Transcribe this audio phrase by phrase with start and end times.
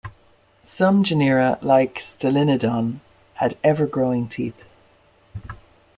[0.63, 3.01] Some genera, like "Stylinodon",
[3.35, 4.63] had ever-growing teeth.